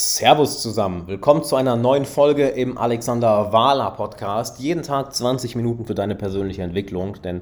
[0.00, 4.60] Servus zusammen, willkommen zu einer neuen Folge im Alexander Wahler Podcast.
[4.60, 7.40] Jeden Tag 20 Minuten für deine persönliche Entwicklung, denn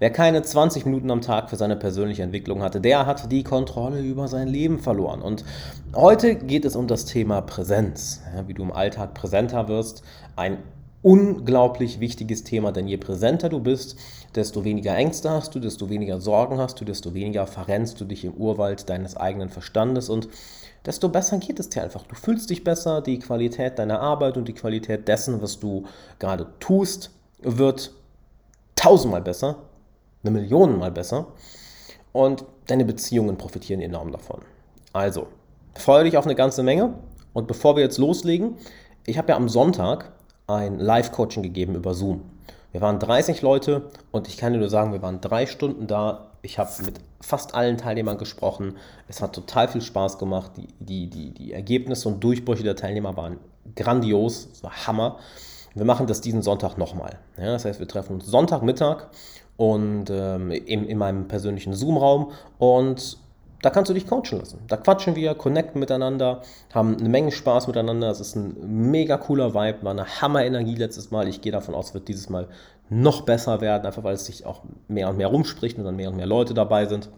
[0.00, 4.02] wer keine 20 Minuten am Tag für seine persönliche Entwicklung hatte, der hat die Kontrolle
[4.02, 5.22] über sein Leben verloren.
[5.22, 5.46] Und
[5.96, 10.02] heute geht es um das Thema Präsenz, ja, wie du im Alltag präsenter wirst.
[10.36, 10.58] Ein
[11.00, 13.96] unglaublich wichtiges Thema, denn je präsenter du bist,
[14.34, 18.26] desto weniger Ängste hast du, desto weniger Sorgen hast du, desto weniger verrennst du dich
[18.26, 20.28] im Urwald deines eigenen Verstandes und
[20.84, 22.02] desto besser geht es dir einfach.
[22.02, 25.84] Du fühlst dich besser, die Qualität deiner Arbeit und die Qualität dessen, was du
[26.18, 27.92] gerade tust, wird
[28.76, 29.56] tausendmal besser,
[30.22, 31.26] eine Million mal besser
[32.12, 34.40] und deine Beziehungen profitieren enorm davon.
[34.92, 35.26] Also,
[35.74, 36.94] freue dich auf eine ganze Menge
[37.32, 38.56] und bevor wir jetzt loslegen,
[39.06, 40.12] ich habe ja am Sonntag
[40.46, 42.22] ein Live-Coaching gegeben über Zoom.
[42.72, 46.30] Wir waren 30 Leute und ich kann dir nur sagen, wir waren drei Stunden da.
[46.44, 48.76] Ich habe mit fast allen Teilnehmern gesprochen.
[49.08, 50.52] Es hat total viel Spaß gemacht.
[50.56, 53.38] Die, die, die, die Ergebnisse und Durchbrüche der Teilnehmer waren
[53.74, 54.48] grandios.
[54.52, 55.18] Es war Hammer.
[55.74, 57.18] Wir machen das diesen Sonntag nochmal.
[57.38, 59.06] Ja, das heißt, wir treffen uns Sonntagmittag
[59.56, 63.16] und ähm, in, in meinem persönlichen Zoom-Raum und
[63.64, 64.60] da kannst du dich coachen lassen.
[64.68, 66.42] Da quatschen wir, connecten miteinander,
[66.74, 68.10] haben eine Menge Spaß miteinander.
[68.10, 71.28] Es ist ein mega cooler Vibe, war eine Hammer-Energie letztes Mal.
[71.28, 72.48] Ich gehe davon aus, es wird dieses Mal
[72.90, 76.10] noch besser werden, einfach weil es sich auch mehr und mehr rumspricht und dann mehr
[76.10, 77.08] und mehr Leute dabei sind.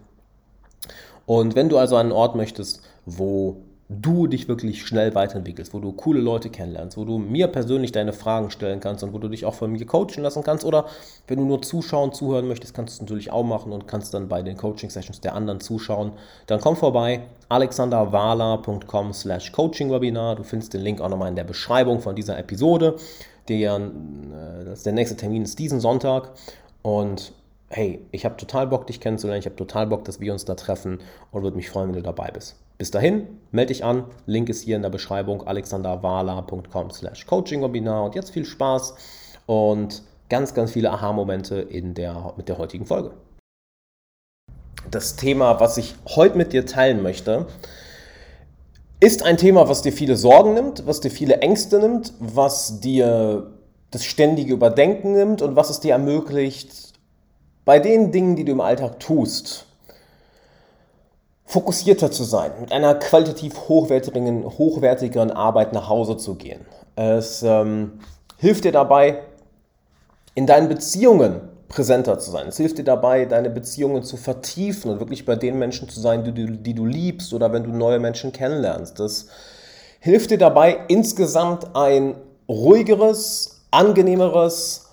[1.25, 3.57] Und wenn du also einen Ort möchtest, wo
[3.89, 8.11] du dich wirklich schnell weiterentwickelst, wo du coole Leute kennenlernst, wo du mir persönlich deine
[8.11, 10.65] Fragen stellen kannst und wo du dich auch von mir coachen lassen kannst.
[10.65, 10.85] Oder
[11.27, 14.27] wenn du nur zuschauen, zuhören möchtest, kannst du es natürlich auch machen und kannst dann
[14.27, 16.11] bei den Coaching-Sessions der anderen zuschauen.
[16.47, 20.35] Dann komm vorbei, alexanderwala.com slash coaching-webinar.
[20.35, 22.97] Du findest den Link auch nochmal in der Beschreibung von dieser Episode.
[23.47, 26.31] Der, äh, der nächste Termin ist diesen Sonntag
[26.81, 27.31] und
[27.69, 29.39] hey, ich habe total Bock, dich kennenzulernen.
[29.39, 30.99] Ich habe total Bock, dass wir uns da treffen
[31.31, 32.57] und würde mich freuen, wenn du dabei bist.
[32.77, 34.05] Bis dahin, melde dich an.
[34.27, 38.05] Link ist hier in der Beschreibung alexanderwala.com slash coachingwebinar.
[38.05, 38.93] Und jetzt viel Spaß
[39.47, 43.11] und ganz, ganz viele Aha-Momente der, mit der heutigen Folge.
[44.91, 47.47] Das Thema, was ich heute mit dir teilen möchte,
[48.99, 53.51] ist ein Thema, was dir viele Sorgen nimmt, was dir viele Ängste nimmt, was dir
[53.91, 56.93] das ständige Überdenken nimmt und was es dir ermöglicht,
[57.65, 59.66] bei den Dingen, die du im Alltag tust,
[61.47, 66.65] fokussierter zu sein, mit einer qualitativ hochwertigeren, hochwertigeren Arbeit nach Hause zu gehen.
[66.95, 67.99] Es ähm,
[68.37, 69.23] hilft dir dabei,
[70.35, 72.47] in deinen Beziehungen präsenter zu sein.
[72.47, 76.23] Es hilft dir dabei, deine Beziehungen zu vertiefen und wirklich bei den Menschen zu sein,
[76.23, 78.99] die du, die du liebst oder wenn du neue Menschen kennenlernst.
[78.99, 79.27] Das
[79.99, 82.15] hilft dir dabei, insgesamt ein
[82.49, 84.89] ruhigeres, angenehmeres,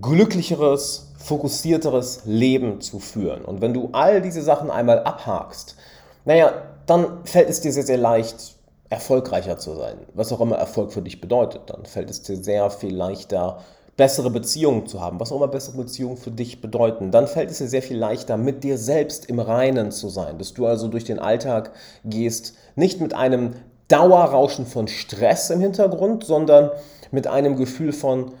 [0.00, 3.44] glücklicheres, fokussierteres Leben zu führen.
[3.44, 5.76] Und wenn du all diese Sachen einmal abhakst,
[6.24, 6.52] naja,
[6.86, 8.56] dann fällt es dir sehr, sehr leicht,
[8.88, 9.94] erfolgreicher zu sein.
[10.14, 11.62] Was auch immer Erfolg für dich bedeutet.
[11.66, 13.60] Dann fällt es dir sehr viel leichter,
[13.96, 17.58] bessere Beziehungen zu haben, was auch immer bessere Beziehungen für dich bedeuten, dann fällt es
[17.58, 21.04] dir sehr viel leichter, mit dir selbst im Reinen zu sein, dass du also durch
[21.04, 21.72] den Alltag
[22.04, 23.52] gehst, nicht mit einem
[23.88, 26.70] Dauerrauschen von Stress im Hintergrund, sondern
[27.10, 28.32] mit einem Gefühl von,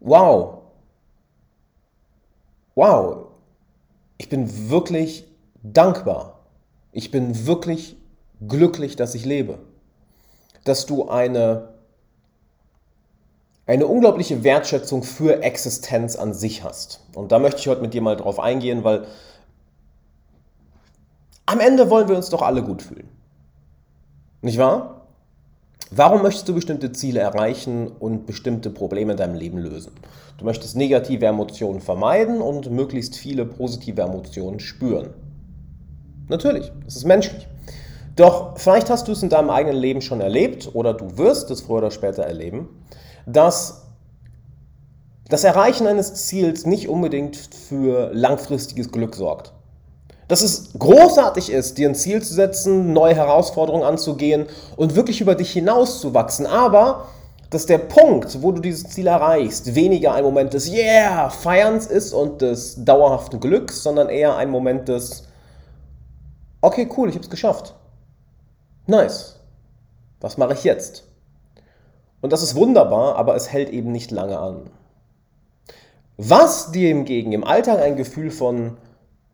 [0.00, 0.57] wow,
[2.78, 3.26] wow,
[4.16, 5.26] ich bin wirklich
[5.62, 6.38] dankbar
[6.98, 7.96] ich bin wirklich
[8.46, 9.58] glücklich, dass ich lebe.
[10.64, 11.74] Dass du eine,
[13.66, 17.04] eine unglaubliche Wertschätzung für Existenz an sich hast.
[17.14, 19.06] Und da möchte ich heute mit dir mal drauf eingehen, weil
[21.46, 23.08] am Ende wollen wir uns doch alle gut fühlen.
[24.42, 24.97] Nicht wahr?
[25.90, 29.92] Warum möchtest du bestimmte Ziele erreichen und bestimmte Probleme in deinem Leben lösen?
[30.36, 35.14] Du möchtest negative Emotionen vermeiden und möglichst viele positive Emotionen spüren.
[36.28, 37.48] Natürlich, das ist menschlich.
[38.16, 41.62] Doch vielleicht hast du es in deinem eigenen Leben schon erlebt oder du wirst es
[41.62, 42.68] früher oder später erleben,
[43.24, 43.86] dass
[45.28, 49.52] das Erreichen eines Ziels nicht unbedingt für langfristiges Glück sorgt.
[50.28, 54.46] Dass es großartig ist, dir ein Ziel zu setzen, neue Herausforderungen anzugehen
[54.76, 57.06] und wirklich über dich hinauszuwachsen, aber
[57.50, 62.12] dass der Punkt, wo du dieses Ziel erreichst, weniger ein Moment des Yeah, Feierns ist
[62.12, 65.24] und des dauerhaften Glücks, sondern eher ein Moment des
[66.60, 67.74] Okay, cool, ich habe es geschafft.
[68.86, 69.36] Nice.
[70.20, 71.04] Was mache ich jetzt?
[72.20, 74.70] Und das ist wunderbar, aber es hält eben nicht lange an.
[76.16, 78.76] Was dir hingegen im Alltag ein Gefühl von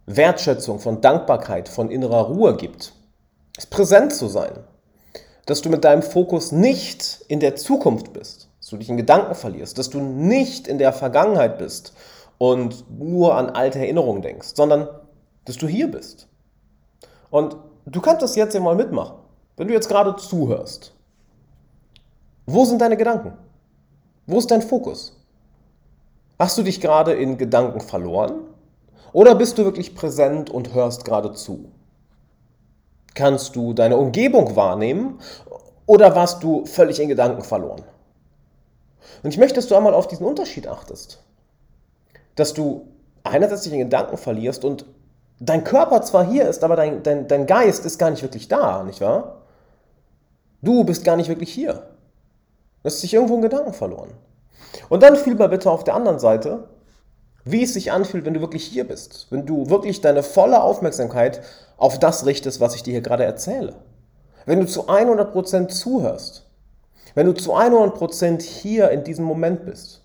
[0.07, 2.93] Wertschätzung, von Dankbarkeit, von innerer Ruhe gibt,
[3.57, 4.53] ist präsent zu sein.
[5.47, 9.35] Dass du mit deinem Fokus nicht in der Zukunft bist, dass du dich in Gedanken
[9.35, 11.93] verlierst, dass du nicht in der Vergangenheit bist
[12.39, 14.89] und nur an alte Erinnerungen denkst, sondern
[15.45, 16.29] dass du hier bist
[17.31, 19.17] und du kannst das jetzt ja mal mitmachen.
[19.57, 20.95] Wenn du jetzt gerade zuhörst,
[22.47, 23.33] Wo sind deine Gedanken?
[24.27, 25.19] Wo ist dein Fokus?
[26.39, 28.44] Hast du dich gerade in Gedanken verloren?
[29.15, 31.71] Oder bist du wirklich präsent und hörst gerade zu?
[33.15, 35.21] Kannst du deine Umgebung wahrnehmen
[35.87, 37.85] oder warst du völlig in Gedanken verloren?
[39.23, 41.23] Und ich möchte, dass du einmal auf diesen Unterschied achtest.
[42.35, 42.89] Dass du
[43.23, 44.85] einerseits dich in Gedanken verlierst und
[45.39, 48.83] dein Körper zwar hier ist, aber dein, dein, dein Geist ist gar nicht wirklich da,
[48.83, 49.43] nicht wahr?
[50.61, 51.75] Du bist gar nicht wirklich hier.
[52.83, 54.11] Du hast dich irgendwo in Gedanken verloren.
[54.89, 56.65] Und dann fühl mal bitte auf der anderen Seite,
[57.45, 59.27] wie es sich anfühlt, wenn du wirklich hier bist.
[59.31, 61.43] Wenn du wirklich deine volle Aufmerksamkeit
[61.77, 63.75] auf das richtest, was ich dir hier gerade erzähle.
[64.47, 66.47] Wenn du zu 100% zuhörst.
[67.15, 70.03] Wenn du zu 100% hier in diesem Moment bist.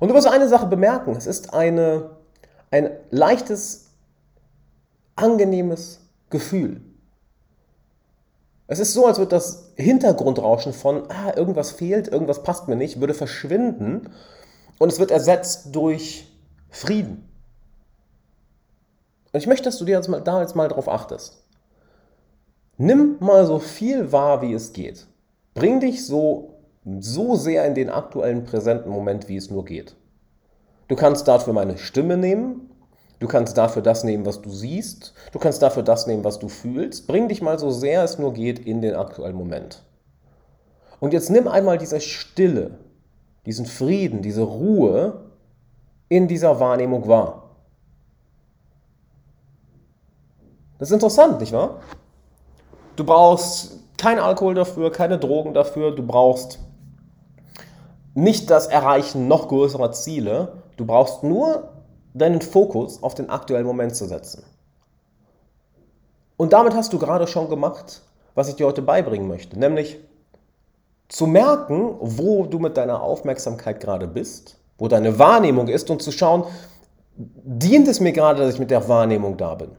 [0.00, 1.16] Und du wirst eine Sache bemerken.
[1.16, 2.10] Es ist eine,
[2.70, 3.86] ein leichtes
[5.16, 6.00] angenehmes
[6.30, 6.82] Gefühl.
[8.66, 13.00] Es ist so, als würde das Hintergrundrauschen von, ah, irgendwas fehlt, irgendwas passt mir nicht,
[13.00, 14.10] würde verschwinden
[14.78, 16.26] und es wird ersetzt durch
[16.70, 17.28] Frieden.
[19.32, 21.44] Und ich möchte, dass du dir jetzt mal, da jetzt mal drauf achtest.
[22.76, 25.06] Nimm mal so viel wahr, wie es geht.
[25.54, 26.60] Bring dich so,
[27.00, 29.96] so sehr in den aktuellen präsenten Moment, wie es nur geht.
[30.86, 32.68] Du kannst dafür meine Stimme nehmen,
[33.20, 35.12] Du kannst dafür das nehmen, was du siehst.
[35.32, 37.06] Du kannst dafür das nehmen, was du fühlst.
[37.08, 39.82] Bring dich mal so sehr es nur geht in den aktuellen Moment.
[41.00, 42.78] Und jetzt nimm einmal diese Stille,
[43.48, 45.24] diesen Frieden, diese Ruhe
[46.10, 47.44] in dieser Wahrnehmung wahr.
[50.78, 51.80] Das ist interessant, nicht wahr?
[52.96, 56.58] Du brauchst keinen Alkohol dafür, keine Drogen dafür, du brauchst
[58.12, 61.72] nicht das Erreichen noch größerer Ziele, du brauchst nur
[62.12, 64.44] deinen Fokus auf den aktuellen Moment zu setzen.
[66.36, 68.02] Und damit hast du gerade schon gemacht,
[68.34, 69.98] was ich dir heute beibringen möchte, nämlich
[71.08, 76.12] zu merken, wo du mit deiner Aufmerksamkeit gerade bist, wo deine Wahrnehmung ist und zu
[76.12, 76.44] schauen,
[77.16, 79.70] dient es mir gerade, dass ich mit der Wahrnehmung da bin.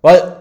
[0.00, 0.36] Weil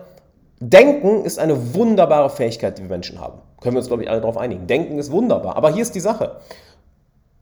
[0.59, 3.39] Denken ist eine wunderbare Fähigkeit, die wir Menschen haben.
[3.61, 4.65] Können wir uns, glaube ich, alle darauf einigen.
[4.65, 5.55] Denken ist wunderbar.
[5.55, 6.37] Aber hier ist die Sache.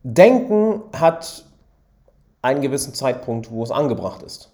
[0.03, 1.45] Denken hat
[2.41, 4.51] einen gewissen Zeitpunkt, wo es angebracht ist.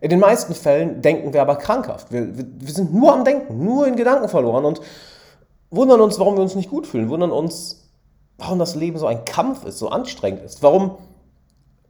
[0.00, 2.12] In den meisten Fällen denken wir aber krankhaft.
[2.12, 4.80] Wir, wir, wir, sind nur am Denken, nur in Gedanken verloren und
[5.76, 7.90] wundern uns, warum wir uns nicht gut fühlen, wundern uns,
[8.38, 10.98] warum das Leben so ein Kampf ist, so anstrengend ist, warum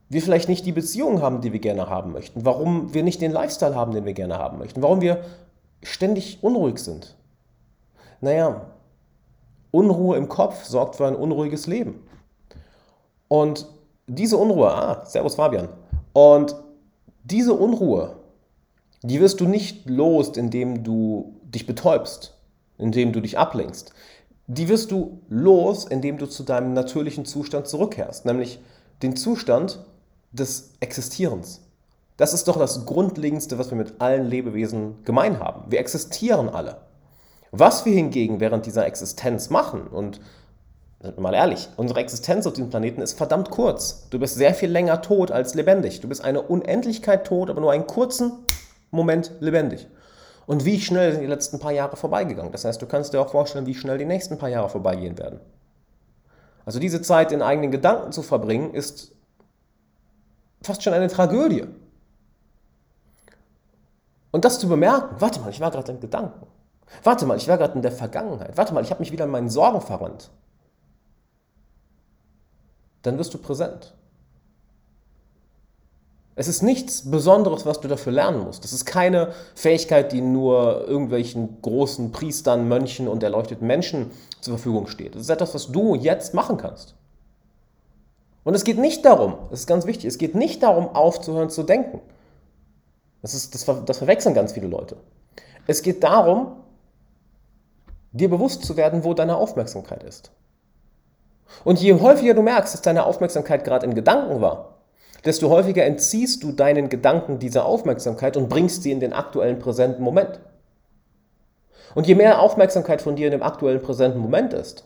[0.08, 3.32] wir vielleicht nicht die Beziehung haben, die wir gerne haben möchten, warum wir nicht den
[3.32, 5.24] Lifestyle haben, den wir gerne haben möchten, warum wir
[5.82, 7.16] ständig unruhig sind.
[8.20, 8.66] Naja,
[9.70, 12.00] Unruhe im Kopf sorgt für ein unruhiges Leben.
[13.26, 13.66] Und
[14.06, 15.68] diese Unruhe, ah, Servus Fabian.
[16.12, 16.54] Und
[17.24, 18.16] diese Unruhe,
[19.02, 22.33] die wirst du nicht los, indem du dich betäubst,
[22.78, 23.92] indem du dich ablenkst.
[24.46, 28.60] Die wirst du los, indem du zu deinem natürlichen Zustand zurückkehrst, nämlich
[29.02, 29.84] den Zustand
[30.32, 31.62] des Existierens.
[32.16, 35.70] Das ist doch das Grundlegendste, was wir mit allen Lebewesen gemein haben.
[35.70, 36.76] Wir existieren alle.
[37.50, 40.20] Was wir hingegen während dieser Existenz machen und
[41.18, 44.08] mal ehrlich, unsere Existenz auf diesem Planeten ist verdammt kurz.
[44.10, 46.00] Du bist sehr viel länger tot als lebendig.
[46.00, 48.32] Du bist eine Unendlichkeit tot, aber nur einen kurzen
[48.90, 49.86] Moment lebendig.
[50.46, 52.52] Und wie schnell sind die letzten paar Jahre vorbeigegangen?
[52.52, 55.40] Das heißt, du kannst dir auch vorstellen, wie schnell die nächsten paar Jahre vorbeigehen werden.
[56.66, 59.12] Also diese Zeit in eigenen Gedanken zu verbringen, ist
[60.62, 61.66] fast schon eine Tragödie.
[64.32, 66.46] Und das zu bemerken, warte mal, ich war gerade in Gedanken.
[67.02, 68.56] Warte mal, ich war gerade in der Vergangenheit.
[68.56, 70.30] Warte mal, ich habe mich wieder in meinen Sorgen verrannt
[73.04, 73.94] dann wirst du präsent.
[76.36, 78.64] Es ist nichts Besonderes, was du dafür lernen musst.
[78.64, 84.10] Es ist keine Fähigkeit, die nur irgendwelchen großen Priestern, Mönchen und erleuchteten Menschen
[84.40, 85.14] zur Verfügung steht.
[85.14, 86.96] Es ist etwas, was du jetzt machen kannst.
[88.42, 91.62] Und es geht nicht darum, das ist ganz wichtig, es geht nicht darum, aufzuhören zu
[91.62, 92.00] denken.
[93.22, 94.96] Das, ist, das, das verwechseln ganz viele Leute.
[95.66, 96.52] Es geht darum,
[98.12, 100.30] dir bewusst zu werden, wo deine Aufmerksamkeit ist.
[101.64, 104.73] Und je häufiger du merkst, dass deine Aufmerksamkeit gerade in Gedanken war,
[105.24, 110.02] desto häufiger entziehst du deinen Gedanken dieser Aufmerksamkeit und bringst sie in den aktuellen präsenten
[110.02, 110.40] Moment.
[111.94, 114.84] Und je mehr Aufmerksamkeit von dir in dem aktuellen präsenten Moment ist,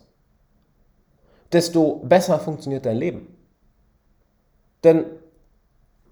[1.53, 3.35] desto besser funktioniert dein Leben.
[4.85, 5.07] Denn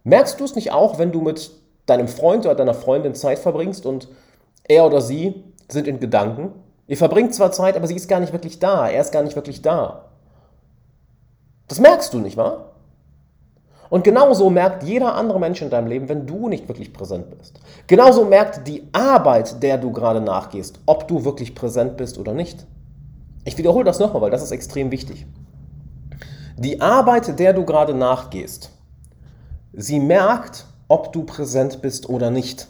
[0.05, 1.51] merkst du es nicht auch, wenn du mit
[1.87, 4.09] deinem Freund oder deiner Freundin Zeit verbringst und
[4.65, 6.53] er oder sie sind in Gedanken?
[6.89, 9.37] Ihr verbringt zwar Zeit, aber sie ist gar nicht wirklich da, er ist gar nicht
[9.37, 10.11] wirklich da.
[11.69, 12.76] Das merkst du nicht wahr?
[13.89, 17.61] Und genauso merkt jeder andere Mensch in deinem Leben, wenn du nicht wirklich präsent bist.
[17.87, 22.67] Genauso merkt die Arbeit, der du gerade nachgehst, ob du wirklich präsent bist oder nicht.
[23.45, 25.27] Ich wiederhole das nochmal, weil das ist extrem wichtig.
[26.59, 28.73] Die Arbeit, der du gerade nachgehst,
[29.73, 32.67] sie merkt, ob du präsent bist oder nicht.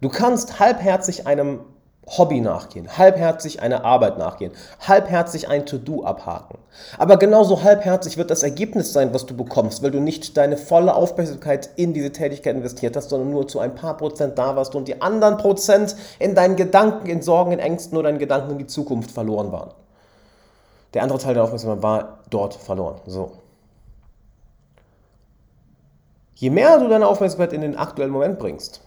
[0.00, 1.60] Du kannst halbherzig einem
[2.08, 6.58] Hobby nachgehen, halbherzig eine Arbeit nachgehen, halbherzig ein To-Do abhaken.
[6.98, 10.94] Aber genauso halbherzig wird das Ergebnis sein, was du bekommst, weil du nicht deine volle
[10.94, 14.86] Aufmerksamkeit in diese Tätigkeit investiert hast, sondern nur zu ein paar Prozent da warst und
[14.86, 18.66] die anderen Prozent in deinen Gedanken, in Sorgen, in Ängsten oder in Gedanken in die
[18.68, 19.72] Zukunft verloren waren.
[20.94, 23.00] Der andere Teil der Aufmerksamkeit war dort verloren.
[23.06, 23.32] So.
[26.36, 28.80] Je mehr du deine Aufmerksamkeit in den aktuellen Moment bringst,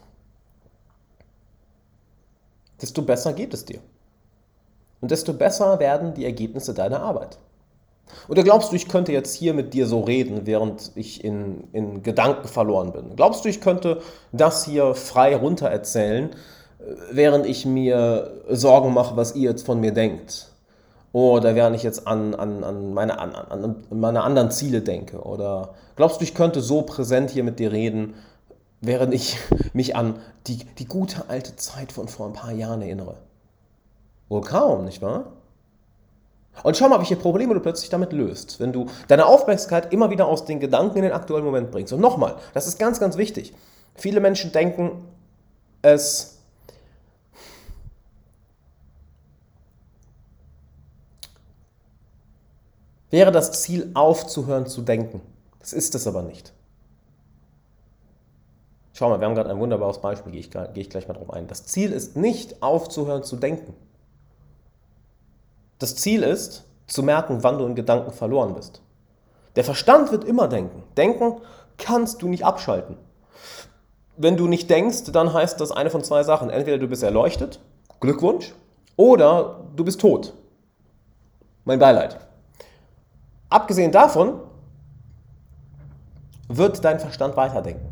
[2.82, 3.80] desto besser geht es dir.
[5.02, 7.38] Und desto besser werden die Ergebnisse deiner Arbeit.
[8.28, 12.04] Oder glaubst du, ich könnte jetzt hier mit dir so reden, während ich in, in
[12.04, 13.16] Gedanken verloren bin?
[13.16, 16.32] Glaubst du, ich könnte das hier frei runter erzählen,
[17.12, 20.48] während ich mir Sorgen mache, was ihr jetzt von mir denkt?
[21.12, 25.20] Oder während ich jetzt an, an, an, meine, an, an meine anderen Ziele denke?
[25.20, 28.14] Oder glaubst du, ich könnte so präsent hier mit dir reden,
[28.82, 29.38] während ich
[29.74, 33.18] mich an die, die gute alte Zeit von vor ein paar Jahren erinnere.
[34.30, 35.34] Wohl kaum, nicht wahr?
[36.64, 40.28] Und schau mal, welche Probleme du plötzlich damit löst, wenn du deine Aufmerksamkeit immer wieder
[40.28, 41.94] aus den Gedanken in den aktuellen Moment bringst.
[41.94, 43.54] Und nochmal, das ist ganz, ganz wichtig.
[43.96, 45.06] Viele Menschen denken,
[45.82, 46.38] es
[53.10, 55.22] wäre das Ziel, aufzuhören zu denken.
[55.60, 56.54] Das ist es aber nicht.
[59.00, 61.32] Schau mal, wir haben gerade ein wunderbares Beispiel, gehe ich, gehe ich gleich mal drauf
[61.32, 61.48] ein.
[61.48, 63.74] Das Ziel ist nicht aufzuhören zu denken.
[65.78, 68.82] Das Ziel ist, zu merken, wann du in Gedanken verloren bist.
[69.56, 70.84] Der Verstand wird immer denken.
[70.98, 71.38] Denken
[71.78, 72.98] kannst du nicht abschalten.
[74.18, 76.50] Wenn du nicht denkst, dann heißt das eine von zwei Sachen.
[76.50, 77.62] Entweder du bist erleuchtet,
[78.02, 78.54] Glückwunsch,
[78.98, 80.34] oder du bist tot.
[81.64, 82.20] Mein Beileid.
[83.50, 84.42] Abgesehen davon
[86.50, 87.89] wird dein Verstand weiterdenken.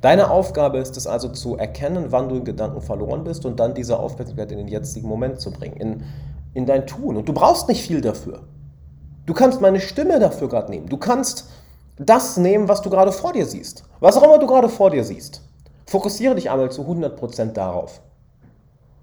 [0.00, 3.74] Deine Aufgabe ist es also zu erkennen, wann du in Gedanken verloren bist und dann
[3.74, 6.04] diese Aufmerksamkeit in den jetzigen Moment zu bringen, in,
[6.54, 7.16] in dein Tun.
[7.16, 8.40] Und du brauchst nicht viel dafür.
[9.24, 10.88] Du kannst meine Stimme dafür gerade nehmen.
[10.88, 11.48] Du kannst
[11.98, 13.84] das nehmen, was du gerade vor dir siehst.
[14.00, 15.42] Was auch immer du gerade vor dir siehst.
[15.86, 18.00] Fokussiere dich einmal zu 100% darauf.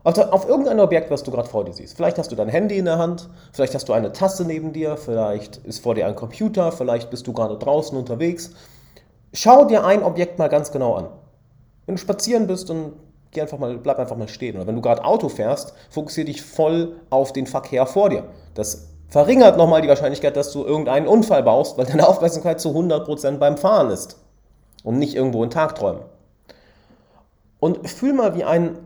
[0.03, 1.95] Auf, auf irgendein Objekt, was du gerade vor dir siehst.
[1.95, 4.97] Vielleicht hast du dein Handy in der Hand, vielleicht hast du eine Tasse neben dir,
[4.97, 8.51] vielleicht ist vor dir ein Computer, vielleicht bist du gerade draußen unterwegs.
[9.33, 11.07] Schau dir ein Objekt mal ganz genau an.
[11.85, 12.93] Wenn du spazieren bist, dann
[13.31, 14.55] geh einfach mal, bleib einfach mal stehen.
[14.55, 18.25] Oder wenn du gerade Auto fährst, fokussiere dich voll auf den Verkehr vor dir.
[18.53, 23.37] Das verringert nochmal die Wahrscheinlichkeit, dass du irgendeinen Unfall baust, weil deine Aufmerksamkeit zu 100%
[23.37, 24.17] beim Fahren ist
[24.83, 26.03] und nicht irgendwo in Tagträumen.
[27.59, 28.77] Und fühl mal, wie ein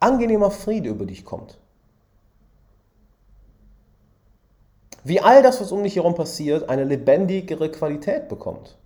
[0.00, 1.58] angenehmer Friede über dich kommt.
[5.04, 8.76] Wie all das, was um dich herum passiert, eine lebendigere Qualität bekommt.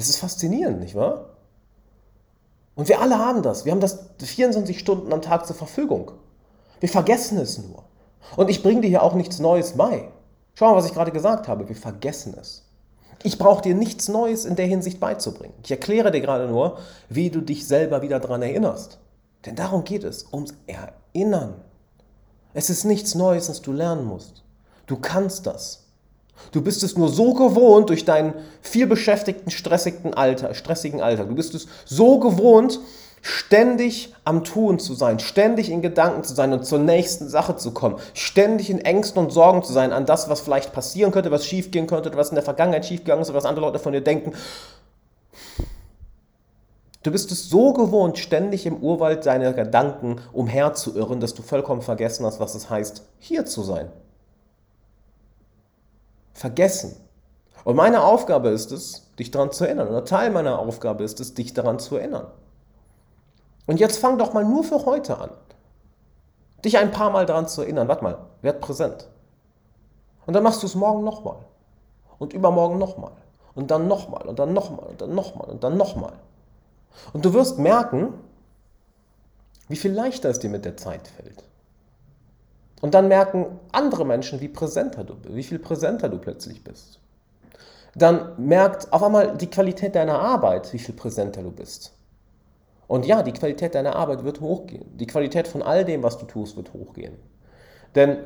[0.00, 1.26] Das ist faszinierend, nicht wahr?
[2.74, 3.66] Und wir alle haben das.
[3.66, 6.12] Wir haben das 24 Stunden am Tag zur Verfügung.
[6.80, 7.84] Wir vergessen es nur.
[8.34, 10.08] Und ich bringe dir hier auch nichts Neues bei.
[10.54, 11.68] Schau mal, was ich gerade gesagt habe.
[11.68, 12.64] Wir vergessen es.
[13.24, 15.52] Ich brauche dir nichts Neues in der Hinsicht beizubringen.
[15.62, 16.78] Ich erkläre dir gerade nur,
[17.10, 19.00] wie du dich selber wieder daran erinnerst.
[19.44, 21.56] Denn darum geht es, ums Erinnern.
[22.54, 24.44] Es ist nichts Neues, das du lernen musst.
[24.86, 25.89] Du kannst das.
[26.52, 31.28] Du bist es nur so gewohnt durch deinen vielbeschäftigten, stressigen Alter, stressigen Alltag.
[31.28, 32.80] Du bist es so gewohnt,
[33.22, 37.72] ständig am Tun zu sein, ständig in Gedanken zu sein und zur nächsten Sache zu
[37.72, 41.46] kommen, ständig in Ängsten und Sorgen zu sein an das, was vielleicht passieren könnte, was
[41.46, 44.32] schiefgehen könnte, was in der Vergangenheit schiefgegangen ist, was andere Leute von dir denken.
[47.02, 52.26] Du bist es so gewohnt, ständig im Urwald deiner Gedanken umherzuirren, dass du vollkommen vergessen
[52.26, 53.90] hast, was es heißt, hier zu sein
[56.32, 56.96] vergessen.
[57.64, 59.88] Und meine Aufgabe ist es, dich daran zu erinnern.
[59.88, 62.26] Oder Teil meiner Aufgabe ist es, dich daran zu erinnern.
[63.66, 65.30] Und jetzt fang doch mal nur für heute an,
[66.64, 67.88] dich ein paar Mal daran zu erinnern.
[67.88, 69.08] Warte mal, werd präsent.
[70.26, 71.38] Und dann machst du es morgen nochmal.
[72.18, 73.12] Und übermorgen nochmal.
[73.54, 74.26] Und dann nochmal.
[74.26, 74.86] Und dann nochmal.
[74.86, 75.50] Und dann nochmal.
[75.50, 76.12] Und dann nochmal.
[77.12, 78.14] Und du wirst merken,
[79.68, 81.44] wie viel leichter es dir mit der Zeit fällt.
[82.80, 86.98] Und dann merken andere Menschen, wie präsenter du bist, wie viel präsenter du plötzlich bist.
[87.94, 91.92] Dann merkt auf einmal die Qualität deiner Arbeit, wie viel präsenter du bist.
[92.86, 94.96] Und ja, die Qualität deiner Arbeit wird hochgehen.
[94.96, 97.16] Die Qualität von all dem, was du tust, wird hochgehen.
[97.94, 98.18] Denn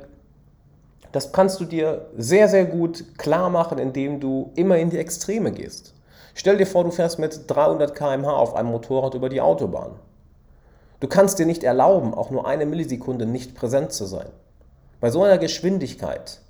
[1.12, 5.52] das kannst du dir sehr, sehr gut klar machen, indem du immer in die Extreme
[5.52, 5.94] gehst.
[6.34, 9.92] Stell dir vor, du fährst mit 300 km/h auf einem Motorrad über die Autobahn.
[11.00, 14.28] Du kannst dir nicht erlauben, auch nur eine Millisekunde nicht präsent zu sein.
[15.04, 16.40] Bei so einer Geschwindigkeit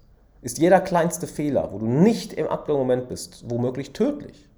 [0.40, 4.48] ist jeder kleinste Fehler, wo du nicht im aktuellen Moment bist, womöglich tödlich.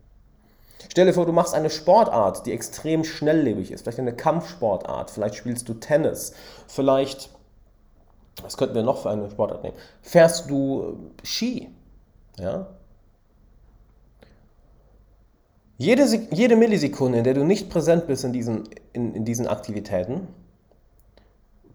[0.91, 5.37] Stell dir vor, du machst eine Sportart, die extrem schnelllebig ist, vielleicht eine Kampfsportart, vielleicht
[5.37, 6.35] spielst du Tennis,
[6.67, 7.31] vielleicht,
[8.43, 9.77] was könnten wir noch für eine Sportart nehmen?
[10.03, 11.71] Fährst du Ski,
[12.39, 12.67] ja?
[15.79, 20.29] Jede, jede Millisekunde, in der du nicht präsent bist in diesen, in, in diesen Aktivitäten,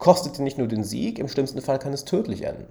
[0.01, 2.65] kostet dir nicht nur den Sieg, im schlimmsten Fall kann es tödlich enden.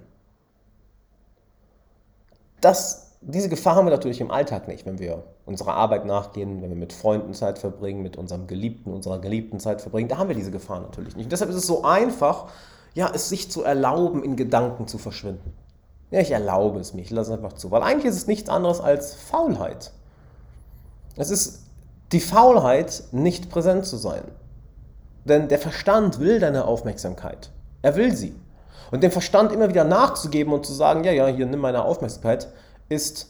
[2.60, 6.70] Das, diese Gefahr haben wir natürlich im Alltag nicht, wenn wir unserer Arbeit nachgehen, wenn
[6.70, 10.08] wir mit Freunden Zeit verbringen, mit unserem Geliebten, unserer Geliebten Zeit verbringen.
[10.08, 11.26] Da haben wir diese Gefahr natürlich nicht.
[11.26, 12.48] Und deshalb ist es so einfach,
[12.94, 15.54] ja, es sich zu erlauben, in Gedanken zu verschwinden.
[16.10, 17.70] Ja, ich erlaube es mir, ich lasse es einfach zu.
[17.70, 19.92] Weil eigentlich ist es nichts anderes als Faulheit.
[21.14, 21.60] Es ist
[22.10, 24.24] die Faulheit, nicht präsent zu sein.
[25.24, 27.50] Denn der Verstand will deine Aufmerksamkeit.
[27.82, 28.34] Er will sie.
[28.90, 32.48] Und dem Verstand immer wieder nachzugeben und zu sagen, ja, ja, hier nimm meine Aufmerksamkeit,
[32.88, 33.28] ist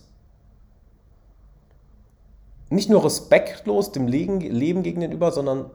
[2.71, 5.71] nicht nur respektlos dem Leben gegenüber, sondern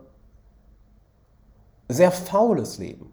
[1.90, 3.12] sehr faules Leben.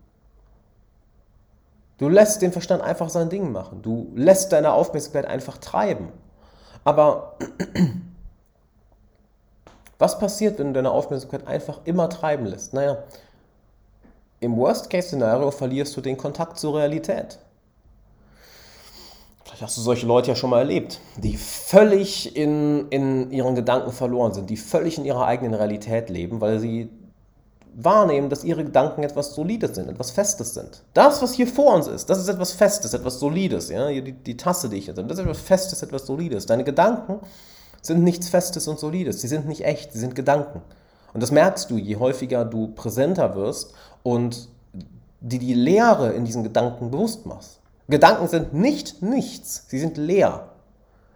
[1.99, 3.83] Du lässt den Verstand einfach sein Ding machen.
[3.83, 6.09] Du lässt deine Aufmerksamkeit einfach treiben.
[6.85, 7.37] Aber
[10.03, 12.75] was passiert, wenn du deine Aufmerksamkeit einfach immer treiben lässt?
[12.75, 12.99] Naja,
[14.41, 17.39] im Worst-Case-Szenario verlierst du den Kontakt zur Realität.
[19.45, 23.93] Vielleicht hast du solche Leute ja schon mal erlebt, die völlig in, in ihren Gedanken
[23.93, 26.91] verloren sind, die völlig in ihrer eigenen Realität leben, weil sie
[27.75, 30.83] wahrnehmen, dass ihre Gedanken etwas Solides sind, etwas Festes sind.
[30.95, 33.69] Das, was hier vor uns ist, das ist etwas Festes, etwas Solides.
[33.69, 33.89] Ja?
[33.89, 36.47] Die, die Tasse, die ich jetzt habe, das ist etwas Festes, etwas Solides.
[36.47, 37.21] Deine Gedanken
[37.83, 39.21] sind nichts Festes und Solides.
[39.21, 40.63] Sie sind nicht echt, sie sind Gedanken.
[41.13, 44.49] Und das merkst du, je häufiger du präsenter wirst und
[45.21, 47.61] die die Leere in diesen Gedanken bewusst machst.
[47.89, 50.49] Gedanken sind nicht nichts, sie sind leer.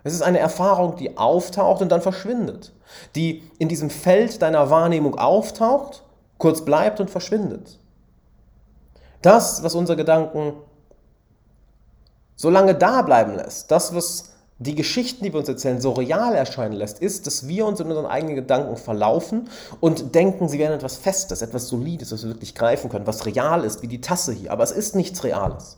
[0.04, 2.72] Es ist eine Erfahrung, die auftaucht und dann verschwindet,
[3.14, 6.04] die in diesem Feld deiner Wahrnehmung auftaucht,
[6.38, 7.80] kurz bleibt und verschwindet.
[9.22, 10.52] Das, was unsere Gedanken
[12.36, 16.34] so lange da bleiben lässt, das, was die Geschichten, die wir uns erzählen, so real
[16.34, 20.72] erscheinen lässt, ist, dass wir uns in unseren eigenen Gedanken verlaufen und denken, sie wären
[20.72, 24.32] etwas Festes, etwas Solides, was wir wirklich greifen können, was real ist, wie die Tasse
[24.32, 24.50] hier.
[24.50, 25.76] Aber es ist nichts Reales.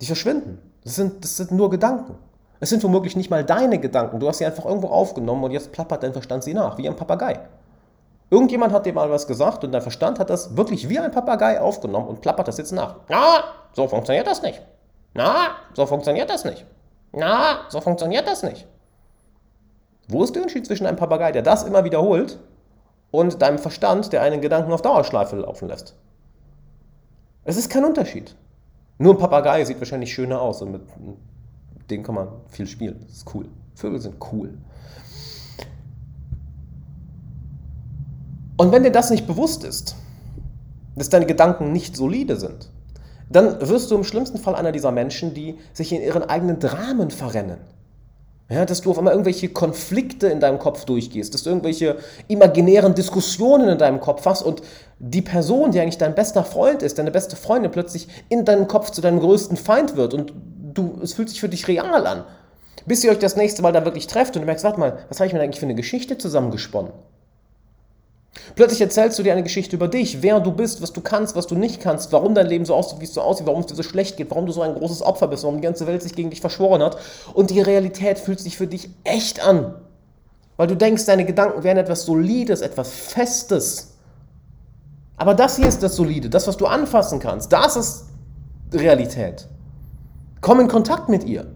[0.00, 0.58] Die verschwinden.
[0.84, 2.14] Das sind, das sind nur Gedanken.
[2.60, 4.18] Es sind womöglich nicht mal deine Gedanken.
[4.18, 6.96] Du hast sie einfach irgendwo aufgenommen und jetzt plappert dein Verstand sie nach, wie ein
[6.96, 7.40] Papagei.
[8.30, 11.60] Irgendjemand hat dir mal was gesagt und dein Verstand hat das wirklich wie ein Papagei
[11.60, 12.96] aufgenommen und plappert das jetzt nach.
[13.08, 13.44] Na,
[13.74, 14.62] so funktioniert das nicht.
[15.12, 16.64] Na, so funktioniert das nicht.
[17.12, 18.66] Na, so funktioniert das nicht.
[20.08, 22.38] Wo ist der Unterschied zwischen einem Papagei, der das immer wiederholt,
[23.10, 25.94] und deinem Verstand, der einen Gedanken auf Dauerschleife laufen lässt?
[27.44, 28.34] Es ist kein Unterschied.
[28.98, 30.82] Nur ein Papagei sieht wahrscheinlich schöner aus und mit
[31.90, 33.00] dem kann man viel spielen.
[33.06, 33.48] Das ist cool.
[33.74, 34.56] Vögel sind cool.
[38.56, 39.96] Und wenn dir das nicht bewusst ist,
[40.94, 42.70] dass deine Gedanken nicht solide sind,
[43.32, 47.10] dann wirst du im schlimmsten Fall einer dieser Menschen, die sich in ihren eigenen Dramen
[47.10, 47.58] verrennen.
[48.48, 51.96] Ja, dass du auf einmal irgendwelche Konflikte in deinem Kopf durchgehst, dass du irgendwelche
[52.28, 54.60] imaginären Diskussionen in deinem Kopf hast und
[54.98, 58.90] die Person, die eigentlich dein bester Freund ist, deine beste Freundin, plötzlich in deinem Kopf
[58.90, 60.34] zu deinem größten Feind wird und
[60.74, 62.24] du, es fühlt sich für dich real an.
[62.84, 65.18] Bis ihr euch das nächste Mal dann wirklich trefft und du merkst, warte mal, was
[65.18, 66.92] habe ich mir eigentlich für eine Geschichte zusammengesponnen?
[68.54, 71.46] Plötzlich erzählst du dir eine Geschichte über dich, wer du bist, was du kannst, was
[71.46, 73.74] du nicht kannst, warum dein Leben so aussieht, wie es so aussieht, warum es dir
[73.74, 76.14] so schlecht geht, warum du so ein großes Opfer bist, warum die ganze Welt sich
[76.14, 76.96] gegen dich verschworen hat.
[77.34, 79.74] Und die Realität fühlt sich für dich echt an.
[80.56, 83.94] Weil du denkst, deine Gedanken wären etwas Solides, etwas Festes.
[85.16, 87.52] Aber das hier ist das Solide, das, was du anfassen kannst.
[87.52, 88.06] Das ist
[88.72, 89.46] Realität.
[90.40, 91.46] Komm in Kontakt mit ihr.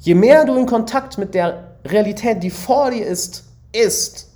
[0.00, 4.27] Je mehr du in Kontakt mit der Realität, die vor dir ist, ist,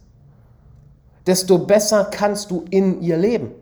[1.26, 3.52] desto besser kannst du in ihr leben.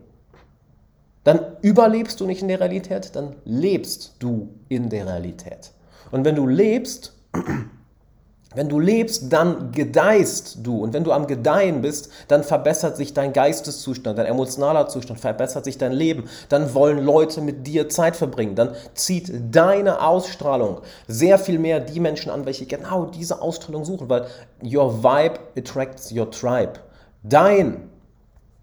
[1.23, 5.71] Dann überlebst du nicht in der Realität, dann lebst du in der Realität.
[6.09, 7.13] Und wenn du lebst,
[8.55, 10.81] wenn du lebst, dann gedeihst du.
[10.81, 15.63] Und wenn du am Gedeihen bist, dann verbessert sich dein Geisteszustand, dein emotionaler Zustand, verbessert
[15.63, 16.25] sich dein Leben.
[16.49, 18.55] Dann wollen Leute mit dir Zeit verbringen.
[18.55, 24.09] Dann zieht deine Ausstrahlung sehr viel mehr die Menschen an, welche genau diese Ausstrahlung suchen,
[24.09, 24.25] weil
[24.63, 26.73] your vibe attracts your tribe.
[27.23, 27.89] Dein,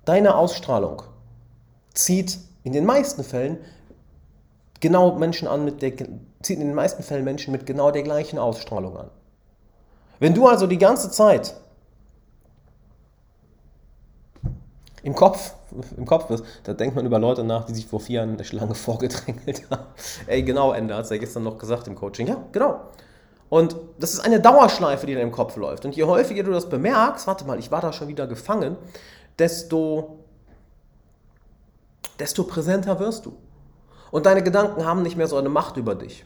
[0.05, 1.03] deine Ausstrahlung
[1.94, 3.59] zieht in den meisten Fällen
[4.81, 5.92] genau Menschen an mit der,
[6.42, 9.11] zieht in den meisten Fällen Menschen mit genau der gleichen Ausstrahlung an.
[10.18, 11.55] Wenn du also die ganze Zeit
[15.03, 15.55] im Kopf,
[15.97, 18.37] im Kopf ist, da denkt man über Leute nach, die sich vor vier Jahren in
[18.37, 19.87] der Schlange vorgedrängelt haben.
[20.27, 22.27] Ey, genau, Ende, hat er gestern noch gesagt im Coaching.
[22.27, 22.81] Ja, genau.
[23.49, 25.85] Und das ist eine Dauerschleife, die in deinem Kopf läuft.
[25.85, 28.77] Und je häufiger du das bemerkst, warte mal, ich war da schon wieder gefangen,
[29.39, 30.19] desto,
[32.19, 33.37] desto präsenter wirst du.
[34.11, 36.25] Und deine Gedanken haben nicht mehr so eine Macht über dich.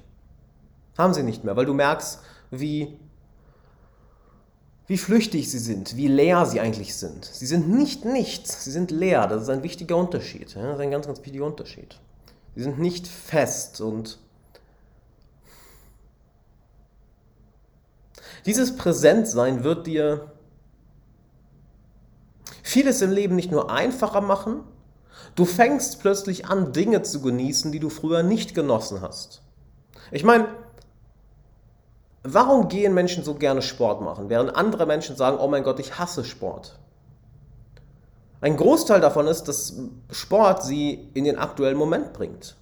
[0.99, 2.99] Haben sie nicht mehr, weil du merkst, wie
[4.93, 7.25] wie flüchtig sie sind, wie leer sie eigentlich sind.
[7.25, 9.27] Sie sind nicht nichts, sie sind leer.
[9.27, 10.55] Das ist ein wichtiger Unterschied.
[10.55, 11.99] Das ist ein ganz, ganz wichtiger Unterschied.
[12.55, 14.19] Sie sind nicht fest und
[18.47, 20.33] dieses Präsentsein wird dir
[22.63, 24.61] vieles im Leben nicht nur einfacher machen,
[25.35, 29.43] du fängst plötzlich an, Dinge zu genießen, die du früher nicht genossen hast.
[30.11, 30.49] Ich meine,
[32.25, 35.99] Warum gehen Menschen so gerne Sport machen, während andere Menschen sagen, oh mein Gott, ich
[35.99, 36.79] hasse Sport?
[38.41, 39.75] Ein Großteil davon ist, dass
[40.11, 42.57] Sport sie in den aktuellen Moment bringt.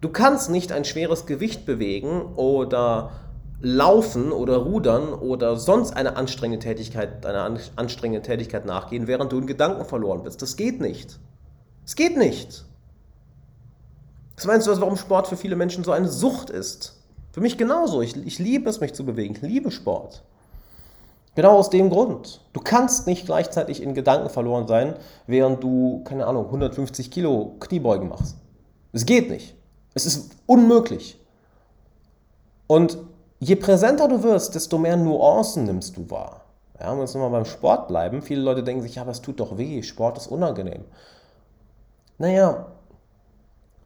[0.00, 3.10] Du kannst nicht ein schweres Gewicht bewegen oder
[3.60, 9.46] laufen oder rudern oder sonst eine anstrengende Tätigkeit, einer anstrengenden Tätigkeit nachgehen, während du in
[9.46, 10.42] Gedanken verloren bist.
[10.42, 11.18] Das geht nicht.
[11.84, 12.64] Es geht nicht.
[14.36, 17.02] Was meinst du, warum Sport für viele Menschen so eine Sucht ist?
[17.32, 18.02] Für mich genauso.
[18.02, 19.34] Ich, ich liebe es, mich zu bewegen.
[19.34, 20.22] Ich liebe Sport.
[21.34, 22.40] Genau aus dem Grund.
[22.52, 24.94] Du kannst nicht gleichzeitig in Gedanken verloren sein,
[25.26, 28.36] während du, keine Ahnung, 150 Kilo Kniebeugen machst.
[28.92, 29.56] Es geht nicht.
[29.94, 31.18] Es ist unmöglich.
[32.68, 32.98] Und
[33.40, 36.42] je präsenter du wirst, desto mehr Nuancen nimmst du wahr.
[36.80, 39.22] Ja, wenn wir jetzt nochmal beim Sport bleiben, viele Leute denken sich, ja, aber es
[39.22, 40.84] tut doch weh, Sport ist unangenehm.
[42.18, 42.66] Naja,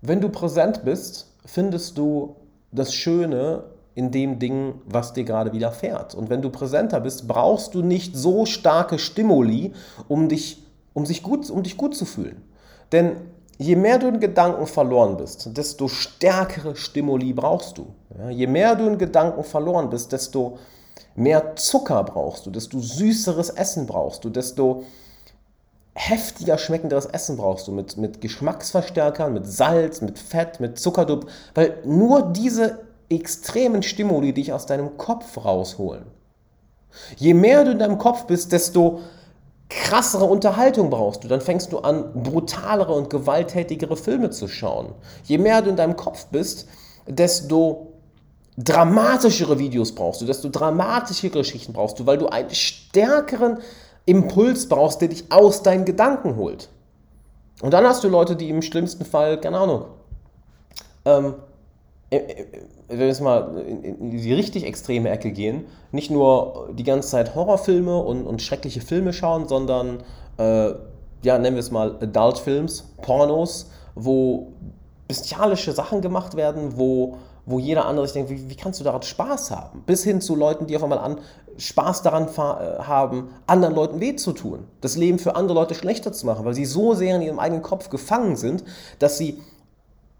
[0.00, 2.36] wenn du präsent bist, findest du
[2.70, 6.14] das Schöne in dem Ding, was dir gerade widerfährt.
[6.14, 9.72] Und wenn du präsenter bist, brauchst du nicht so starke Stimuli,
[10.08, 12.42] um dich, um sich gut, um dich gut zu fühlen.
[12.90, 13.16] Denn
[13.62, 17.86] je mehr du in Gedanken verloren bist, desto stärkere Stimuli brauchst du.
[18.18, 20.58] Ja, je mehr du in Gedanken verloren bist, desto
[21.14, 24.84] mehr Zucker brauchst du, desto süßeres Essen brauchst du, desto
[25.94, 31.20] heftiger schmeckenderes Essen brauchst du mit, mit Geschmacksverstärkern, mit Salz, mit Fett, mit Zucker,
[31.54, 36.06] weil nur diese extremen Stimuli dich aus deinem Kopf rausholen.
[37.16, 39.00] Je mehr du in deinem Kopf bist, desto
[39.82, 41.28] krassere Unterhaltung brauchst du.
[41.28, 44.94] Dann fängst du an, brutalere und gewalttätigere Filme zu schauen.
[45.24, 46.68] Je mehr du in deinem Kopf bist,
[47.06, 47.92] desto
[48.58, 53.58] dramatischere Videos brauchst du, desto dramatischere Geschichten brauchst du, weil du einen stärkeren
[54.04, 56.68] Impuls brauchst, der dich aus deinen Gedanken holt.
[57.62, 59.84] Und dann hast du Leute, die im schlimmsten Fall, keine Ahnung,
[61.04, 61.34] ähm,
[62.10, 62.46] äh, äh,
[62.92, 67.34] wenn wir jetzt mal in, die richtig extreme Ecke gehen, nicht nur die ganze Zeit
[67.34, 70.02] Horrorfilme und, und schreckliche Filme schauen, sondern,
[70.38, 70.72] äh,
[71.22, 74.52] ja, nennen wir es mal Adult-Films, Pornos, wo
[75.08, 79.02] bestialische Sachen gemacht werden, wo wo jeder andere sich denkt, wie, wie, kannst du daran
[79.02, 79.82] Spaß haben?
[79.84, 81.18] Bis hin zu Leuten, die auf einmal an,
[81.58, 86.12] Spaß daran äh, haben, anderen Leuten weh zu tun, das Leben für andere Leute schlechter
[86.12, 88.64] zu machen, weil sie so sehr in ihrem eigenen Kopf gefangen sind,
[88.98, 89.42] dass sie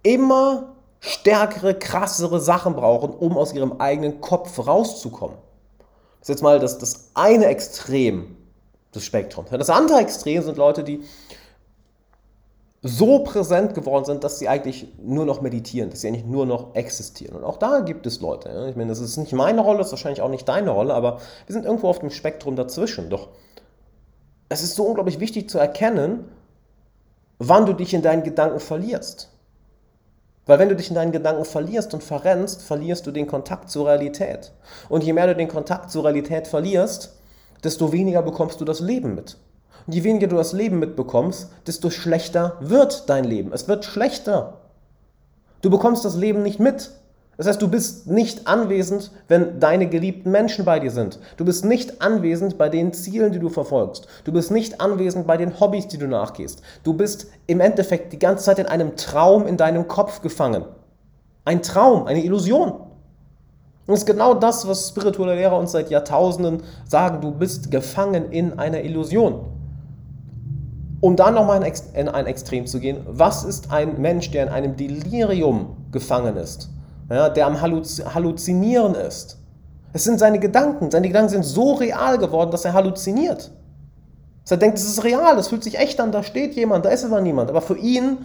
[0.02, 5.36] immer stärkere, krassere Sachen brauchen, um aus ihrem eigenen Kopf rauszukommen.
[6.20, 8.36] Das ist jetzt mal das, das eine Extrem
[8.94, 9.50] des Spektrums.
[9.50, 11.02] Das andere Extrem sind Leute, die
[12.82, 16.74] so präsent geworden sind, dass sie eigentlich nur noch meditieren, dass sie eigentlich nur noch
[16.76, 17.36] existieren.
[17.36, 18.48] Und auch da gibt es Leute.
[18.48, 18.68] Ja?
[18.68, 21.20] Ich meine, das ist nicht meine Rolle, das ist wahrscheinlich auch nicht deine Rolle, aber
[21.46, 23.10] wir sind irgendwo auf dem Spektrum dazwischen.
[23.10, 23.28] Doch
[24.48, 26.28] es ist so unglaublich wichtig zu erkennen,
[27.38, 29.31] wann du dich in deinen Gedanken verlierst.
[30.46, 33.86] Weil wenn du dich in deinen Gedanken verlierst und verrennst, verlierst du den Kontakt zur
[33.86, 34.52] Realität.
[34.88, 37.16] Und je mehr du den Kontakt zur Realität verlierst,
[37.62, 39.36] desto weniger bekommst du das Leben mit.
[39.86, 43.52] Und je weniger du das Leben mitbekommst, desto schlechter wird dein Leben.
[43.52, 44.58] Es wird schlechter.
[45.60, 46.90] Du bekommst das Leben nicht mit.
[47.42, 51.18] Das heißt, du bist nicht anwesend, wenn deine geliebten Menschen bei dir sind.
[51.38, 54.06] Du bist nicht anwesend bei den Zielen, die du verfolgst.
[54.22, 56.62] Du bist nicht anwesend bei den Hobbys, die du nachgehst.
[56.84, 60.66] Du bist im Endeffekt die ganze Zeit in einem Traum in deinem Kopf gefangen.
[61.44, 62.70] Ein Traum, eine Illusion.
[62.70, 67.22] Und das ist genau das, was spirituelle Lehrer uns seit Jahrtausenden sagen.
[67.22, 69.46] Du bist gefangen in einer Illusion.
[71.00, 71.60] Um dann nochmal
[71.94, 76.70] in ein Extrem zu gehen, was ist ein Mensch, der in einem Delirium gefangen ist,
[77.10, 79.38] ja, der am Halluzinieren ist?
[79.92, 80.90] Es sind seine Gedanken.
[80.90, 83.50] Seine Gedanken sind so real geworden, dass er halluziniert.
[84.44, 86.88] Dass er denkt, es ist real, das fühlt sich echt an, da steht jemand, da
[86.88, 87.50] ist aber niemand.
[87.50, 88.18] Aber für ihn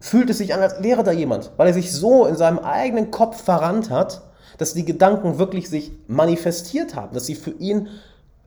[0.00, 3.10] fühlt es sich an, als wäre da jemand, weil er sich so in seinem eigenen
[3.10, 4.22] Kopf verrannt hat,
[4.58, 7.88] dass die Gedanken wirklich sich manifestiert haben, dass sie für ihn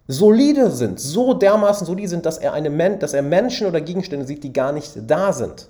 [0.08, 4.44] solide sind, so dermaßen solide sind, dass er, eine, dass er Menschen oder Gegenstände sieht,
[4.44, 5.70] die gar nicht da sind.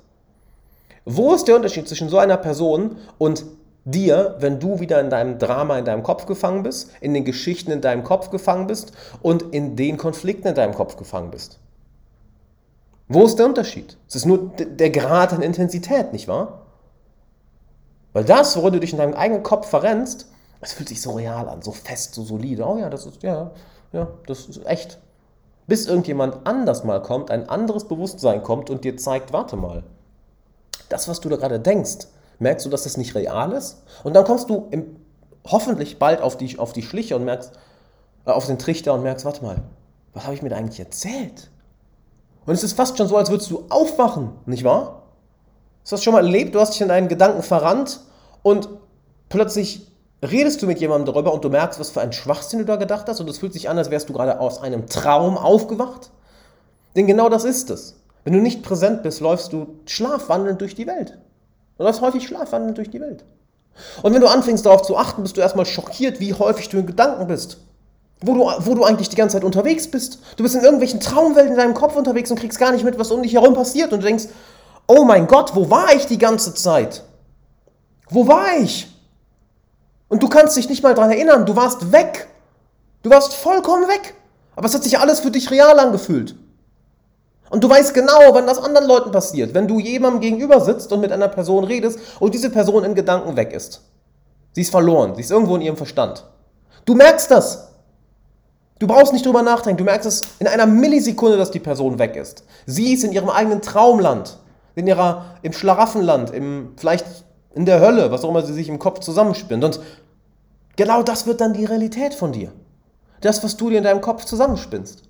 [1.06, 3.46] Wo ist der Unterschied zwischen so einer Person und
[3.86, 7.72] dir, wenn du wieder in deinem Drama in deinem Kopf gefangen bist, in den Geschichten
[7.72, 11.60] in deinem Kopf gefangen bist und in den Konflikten in deinem Kopf gefangen bist?
[13.10, 13.98] Wo ist der Unterschied?
[14.08, 16.62] Es ist nur der Grad an Intensität, nicht wahr?
[18.14, 20.28] Weil das, worin du dich in deinem eigenen Kopf verrennst,
[20.62, 22.66] das fühlt sich so real an, so fest, so solide.
[22.66, 23.52] Oh ja, das ist, ja,
[23.92, 25.00] ja, das ist echt.
[25.68, 29.84] Bis irgendjemand anders mal kommt, ein anderes Bewusstsein kommt und dir zeigt, warte mal,
[30.90, 32.08] das, was du da gerade denkst,
[32.40, 33.84] merkst du, dass das nicht real ist?
[34.04, 34.98] Und dann kommst du im,
[35.46, 37.52] hoffentlich bald auf die, auf die Schliche und merkst,
[38.26, 39.58] äh, auf den Trichter und merkst, warte mal,
[40.14, 41.50] was habe ich mir da eigentlich erzählt?
[42.46, 45.04] Und es ist fast schon so, als würdest du aufwachen, nicht wahr?
[45.82, 46.56] Hast du das schon mal erlebt?
[46.56, 48.02] Du hast dich in deinen Gedanken verrannt
[48.42, 48.70] und
[49.30, 49.92] plötzlich
[50.22, 53.08] redest du mit jemandem darüber und du merkst, was für ein Schwachsinn du da gedacht
[53.08, 56.12] hast und es fühlt sich an, als wärst du gerade aus einem Traum aufgewacht.
[56.96, 58.00] Denn genau das ist es.
[58.24, 61.18] Wenn du nicht präsent bist, läufst du schlafwandelnd durch die Welt.
[61.78, 63.24] Du läufst häufig schlafwandelnd durch die Welt.
[64.04, 66.86] Und wenn du anfängst darauf zu achten, bist du erstmal schockiert, wie häufig du in
[66.86, 67.58] Gedanken bist.
[68.22, 70.20] Wo du, wo du eigentlich die ganze Zeit unterwegs bist.
[70.38, 73.12] Du bist in irgendwelchen Traumwelten in deinem Kopf unterwegs und kriegst gar nicht mit, was
[73.12, 73.92] um dich herum passiert.
[73.92, 74.26] Und du denkst,
[74.88, 77.04] oh mein Gott, wo war ich die ganze Zeit?
[78.10, 78.88] Wo war ich?
[80.08, 82.28] Und du kannst dich nicht mal daran erinnern, du warst weg.
[83.02, 84.14] Du warst vollkommen weg.
[84.56, 86.36] Aber es hat sich alles für dich real angefühlt.
[87.54, 91.02] Und du weißt genau, wann das anderen Leuten passiert, wenn du jemandem gegenüber sitzt und
[91.02, 93.84] mit einer Person redest und diese Person in Gedanken weg ist.
[94.54, 96.26] Sie ist verloren, sie ist irgendwo in ihrem Verstand.
[96.86, 97.68] Du merkst das.
[98.80, 102.16] Du brauchst nicht drüber nachdenken, du merkst es in einer Millisekunde, dass die Person weg
[102.16, 102.44] ist.
[102.66, 104.40] Sie ist in ihrem eigenen Traumland,
[104.74, 107.06] in ihrer, im Schlaraffenland, im, vielleicht
[107.54, 109.64] in der Hölle, was auch immer sie sich im Kopf zusammenspinnt.
[109.64, 109.80] Und
[110.76, 112.52] genau das wird dann die Realität von dir.
[113.22, 115.04] Das, was du dir in deinem Kopf zusammenspinnst.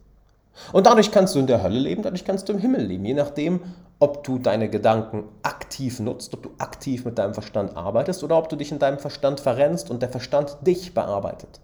[0.71, 3.13] Und dadurch kannst du in der Hölle leben, dadurch kannst du im Himmel leben, je
[3.13, 3.61] nachdem,
[3.99, 8.49] ob du deine Gedanken aktiv nutzt, ob du aktiv mit deinem Verstand arbeitest oder ob
[8.49, 11.59] du dich in deinem Verstand verrennst und der Verstand dich bearbeitet.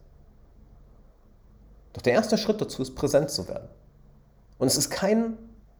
[1.93, 3.67] Doch der erste Schritt dazu ist, präsent zu werden.
[4.57, 5.37] Und es ist kein,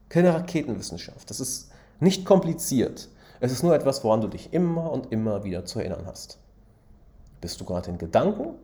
[0.09, 3.09] keine Raketenwissenschaft, es ist nicht kompliziert.
[3.41, 6.39] Es ist nur etwas, woran du dich immer und immer wieder zu erinnern hast.
[7.39, 8.55] Bist du gerade in Gedanken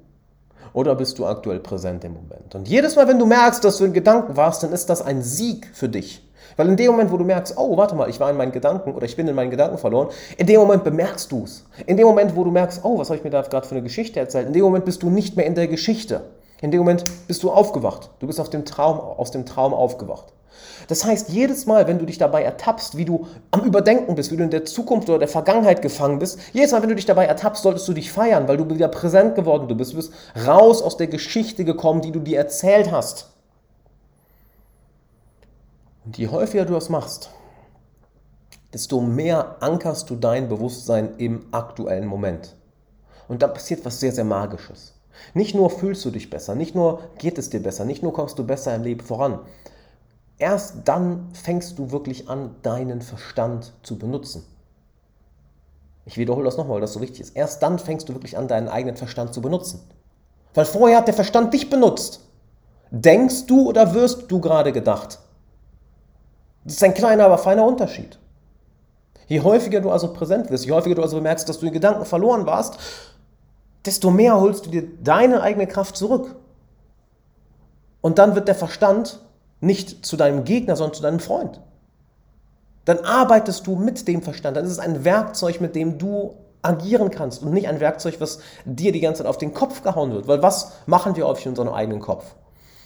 [0.74, 2.56] oder bist du aktuell präsent im Moment?
[2.56, 5.22] Und jedes Mal, wenn du merkst, dass du in Gedanken warst, dann ist das ein
[5.22, 6.22] Sieg für dich.
[6.58, 8.94] Weil in dem Moment, wo du merkst, oh, warte mal, ich war in meinen Gedanken
[8.94, 11.66] oder ich bin in meinen Gedanken verloren, in dem Moment bemerkst du es.
[11.86, 13.84] In dem Moment, wo du merkst, oh, was habe ich mir da gerade für eine
[13.84, 16.22] Geschichte erzählt, in dem Moment bist du nicht mehr in der Geschichte.
[16.62, 18.10] In dem Moment bist du aufgewacht.
[18.20, 20.34] Du bist auf dem Traum, aus dem Traum aufgewacht.
[20.88, 24.38] Das heißt, jedes Mal, wenn du dich dabei ertappst, wie du am Überdenken bist, wie
[24.38, 27.26] du in der Zukunft oder der Vergangenheit gefangen bist, jedes Mal, wenn du dich dabei
[27.26, 29.94] ertappst, solltest du dich feiern, weil du wieder präsent geworden bist.
[29.94, 30.14] Du bist
[30.46, 33.32] raus aus der Geschichte gekommen, die du dir erzählt hast.
[36.06, 37.32] Und je häufiger du das machst,
[38.74, 42.56] desto mehr ankerst du dein Bewusstsein im aktuellen Moment.
[43.28, 44.94] Und da passiert was sehr, sehr Magisches.
[45.34, 48.38] Nicht nur fühlst du dich besser, nicht nur geht es dir besser, nicht nur kommst
[48.38, 49.40] du besser im Leben voran,
[50.38, 54.46] Erst dann fängst du wirklich an, deinen Verstand zu benutzen.
[56.06, 57.36] Ich wiederhole das nochmal, weil das so wichtig ist.
[57.36, 59.80] Erst dann fängst du wirklich an, deinen eigenen Verstand zu benutzen.
[60.54, 62.22] Weil vorher hat der Verstand dich benutzt.
[62.92, 65.20] Denkst du oder wirst du gerade gedacht?
[66.64, 68.20] Das ist ein kleiner, aber feiner Unterschied.
[69.28, 72.06] Je häufiger du also präsent wirst, je häufiger du also bemerkst, dass du in Gedanken
[72.06, 72.78] verloren warst,
[73.86, 76.36] desto mehr holst du dir deine eigene Kraft zurück.
[78.02, 79.25] Und dann wird der Verstand
[79.66, 81.60] nicht zu deinem Gegner, sondern zu deinem Freund.
[82.86, 84.56] Dann arbeitest du mit dem Verstand.
[84.56, 88.40] Dann ist es ein Werkzeug, mit dem du agieren kannst und nicht ein Werkzeug, was
[88.66, 90.28] dir die ganze Zeit auf den Kopf gehauen wird.
[90.28, 92.36] Weil was machen wir häufig in unserem eigenen Kopf?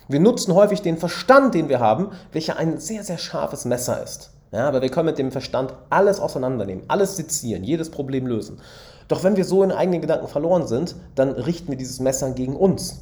[0.07, 4.31] Wir nutzen häufig den Verstand, den wir haben, welcher ein sehr, sehr scharfes Messer ist.
[4.51, 8.59] Ja, aber wir können mit dem Verstand alles auseinandernehmen, alles sezieren, jedes Problem lösen.
[9.07, 12.55] Doch wenn wir so in eigenen Gedanken verloren sind, dann richten wir dieses Messer gegen
[12.55, 13.01] uns.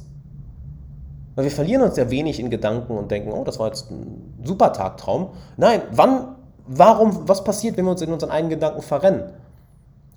[1.38, 4.42] Weil wir verlieren uns ja wenig in Gedanken und denken, oh, das war jetzt ein
[4.42, 5.28] super Tagtraum.
[5.56, 6.34] Nein, wann,
[6.66, 9.22] warum, was passiert, wenn wir uns in unseren eigenen Gedanken verrennen?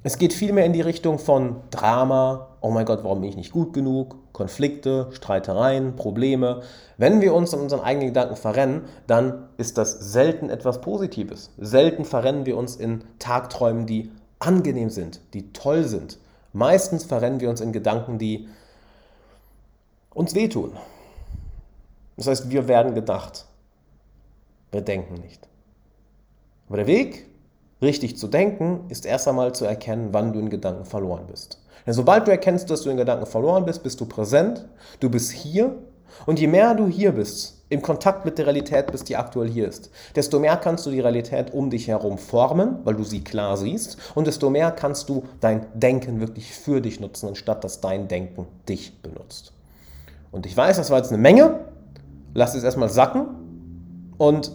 [0.01, 3.51] Es geht vielmehr in die Richtung von Drama, oh mein Gott, warum bin ich nicht
[3.51, 6.61] gut genug, Konflikte, Streitereien, Probleme.
[6.97, 11.51] Wenn wir uns in unseren eigenen Gedanken verrennen, dann ist das selten etwas Positives.
[11.59, 16.17] Selten verrennen wir uns in Tagträumen, die angenehm sind, die toll sind.
[16.51, 18.49] Meistens verrennen wir uns in Gedanken, die
[20.15, 20.71] uns wehtun,
[22.17, 23.45] das heißt, wir werden gedacht.
[24.71, 25.47] Wir denken nicht.
[26.67, 27.27] Aber der Weg,
[27.81, 31.59] richtig zu denken, ist erst einmal zu erkennen, wann du in Gedanken verloren bist.
[31.85, 34.67] Denn sobald du erkennst, dass du in Gedanken verloren bist, bist du präsent,
[34.99, 35.75] du bist hier
[36.25, 39.67] Und je mehr du hier bist, im Kontakt mit der Realität bist, die aktuell hier
[39.67, 43.57] ist, desto mehr kannst du die Realität um dich herum formen, weil du sie klar
[43.57, 48.07] siehst, und desto mehr kannst du dein Denken wirklich für dich nutzen, anstatt dass dein
[48.07, 49.53] Denken dich benutzt.
[50.31, 51.59] Und ich weiß, das war jetzt eine Menge.
[52.33, 53.27] Lass es erstmal sacken
[54.17, 54.51] und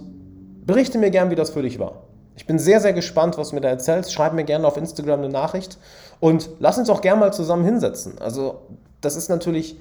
[0.65, 2.03] berichte mir gern, wie das für dich war.
[2.37, 4.13] Ich bin sehr, sehr gespannt, was du mir da erzählst.
[4.13, 5.79] Schreib mir gerne auf Instagram eine Nachricht
[6.21, 8.19] und lass uns auch gerne mal zusammen hinsetzen.
[8.21, 8.61] Also,
[9.01, 9.77] das ist natürlich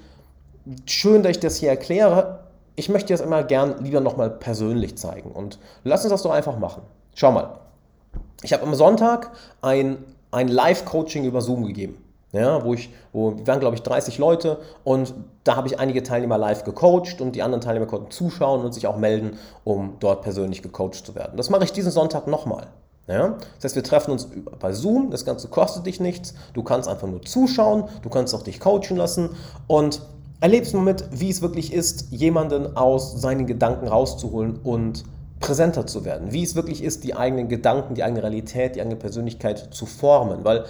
[0.86, 2.39] schön, dass ich das hier erkläre.
[2.75, 5.31] Ich möchte dir das immer gern lieber nochmal persönlich zeigen.
[5.31, 6.84] Und lass uns das doch einfach machen.
[7.13, 7.60] Schau mal.
[8.41, 9.31] Ich habe am Sonntag
[9.62, 9.97] ein,
[10.31, 11.97] ein Live-Coaching über Zoom gegeben.
[12.36, 15.13] Ja, wo ich, wo wir waren, glaube ich, 30 Leute und
[15.45, 18.88] da habe ich einige Teilnehmer live gecoacht und die anderen Teilnehmer konnten zuschauen und sich
[18.88, 21.38] auch melden, um dort persönlich gecoacht zu werden.
[21.38, 22.67] Das mache ich diesen Sonntag nochmal.
[23.08, 23.38] Ja?
[23.56, 24.28] Das heißt, wir treffen uns
[24.60, 28.43] bei Zoom, das Ganze kostet dich nichts, du kannst einfach nur zuschauen, du kannst auch
[28.43, 29.30] dich coachen lassen
[29.67, 30.02] und
[30.41, 35.06] erlebst mal mit, wie es wirklich ist, jemanden aus seinen Gedanken rauszuholen und
[35.39, 36.34] präsenter zu werden.
[36.34, 40.43] Wie es wirklich ist, die eigenen Gedanken, die eigene Realität, die eigene Persönlichkeit zu formen.
[40.43, 40.65] Weil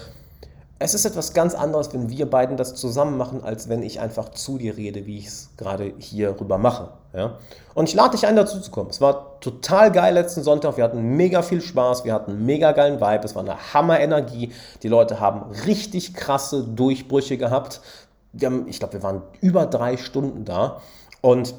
[0.77, 4.29] es ist etwas ganz anderes, wenn wir beiden das zusammen machen, als wenn ich einfach
[4.29, 6.89] zu dir rede, wie ich es gerade hier rüber mache.
[7.13, 7.37] Ja?
[7.73, 8.89] Und ich lade dich ein, dazu zu kommen.
[8.89, 10.75] Es war total geil letzten Sonntag.
[10.75, 12.03] Wir hatten mega viel Spaß.
[12.03, 13.23] Wir hatten einen mega geilen Vibe.
[13.23, 14.51] Es war eine Hammer-Energie.
[14.83, 17.79] Die Leute haben richtig krasse Durchbrüche gehabt.
[18.43, 20.81] Haben, ich glaube, wir waren über drei Stunden da.
[21.21, 21.55] Und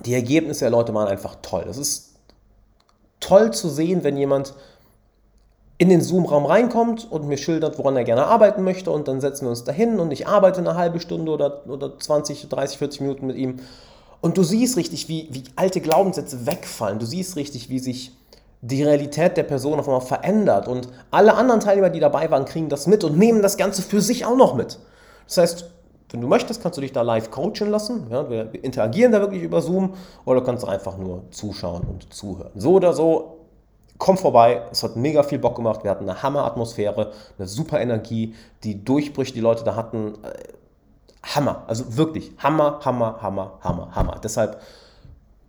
[0.00, 1.66] die Ergebnisse der Leute waren einfach toll.
[1.70, 2.16] Es ist
[3.20, 4.54] toll zu sehen, wenn jemand
[5.84, 9.44] in den Zoom-Raum reinkommt und mir schildert, woran er gerne arbeiten möchte und dann setzen
[9.44, 13.26] wir uns dahin und ich arbeite eine halbe Stunde oder, oder 20, 30, 40 Minuten
[13.26, 13.60] mit ihm
[14.22, 18.12] und du siehst richtig, wie, wie alte Glaubenssätze wegfallen, du siehst richtig, wie sich
[18.62, 22.70] die Realität der Person auf einmal verändert und alle anderen Teilnehmer, die dabei waren, kriegen
[22.70, 24.78] das mit und nehmen das Ganze für sich auch noch mit.
[25.26, 25.70] Das heißt,
[26.12, 28.06] wenn du möchtest, kannst du dich da live coachen lassen.
[28.10, 29.92] Ja, wir interagieren da wirklich über Zoom
[30.24, 32.52] oder du kannst einfach nur zuschauen und zuhören.
[32.54, 33.43] So oder so,
[33.98, 38.34] komm vorbei, es hat mega viel Bock gemacht, wir hatten eine Hammer-Atmosphäre, eine super Energie,
[38.62, 40.32] die Durchbrüche, die Leute da hatten, äh,
[41.22, 44.20] Hammer, also wirklich Hammer, Hammer, Hammer, Hammer, Hammer.
[44.22, 44.60] Deshalb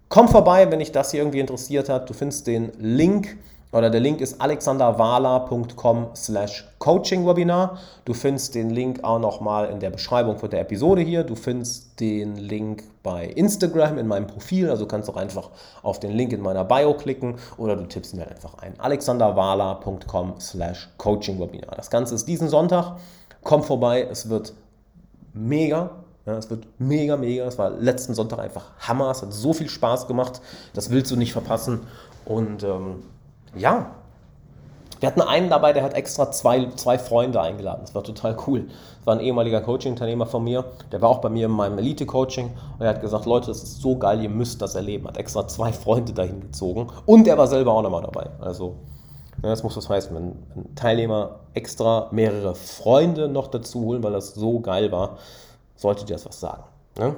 [0.09, 2.09] komm vorbei, wenn dich das hier irgendwie interessiert hat.
[2.09, 3.37] Du findest den Link
[3.71, 7.77] oder der Link ist alexanderwala.com slash coachingwebinar.
[8.05, 11.23] Du findest den Link auch nochmal in der Beschreibung von der Episode hier.
[11.23, 14.69] Du findest den Link bei Instagram in meinem Profil.
[14.69, 15.49] Also kannst auch einfach
[15.83, 18.79] auf den Link in meiner Bio klicken oder du tippst ihn halt einfach ein.
[18.79, 21.75] alexanderwala.com slash coachingwebinar.
[21.75, 22.97] Das Ganze ist diesen Sonntag.
[23.43, 24.53] Komm vorbei, es wird
[25.33, 25.91] mega.
[26.25, 27.45] Ja, es wird mega, mega.
[27.45, 29.11] Es war letzten Sonntag einfach Hammer.
[29.11, 30.41] Es hat so viel Spaß gemacht.
[30.73, 31.81] Das willst du nicht verpassen.
[32.25, 33.03] Und ähm,
[33.55, 33.91] ja,
[34.99, 37.81] wir hatten einen dabei, der hat extra zwei, zwei Freunde eingeladen.
[37.81, 38.65] Das war total cool.
[38.67, 40.65] Das war ein ehemaliger Coaching-Unternehmer von mir.
[40.91, 42.47] Der war auch bei mir in meinem Elite-Coaching.
[42.47, 45.07] Und er hat gesagt, Leute, das ist so geil, ihr müsst das erleben.
[45.07, 46.87] Hat extra zwei Freunde dahin gezogen.
[47.05, 48.29] Und er war selber auch nochmal dabei.
[48.39, 48.75] Also,
[49.43, 54.13] ja, das muss was heißen, wenn ein Teilnehmer extra mehrere Freunde noch dazu holen, weil
[54.13, 55.17] das so geil war,
[55.75, 56.63] sollte dir das was sagen.
[56.97, 57.15] Ne?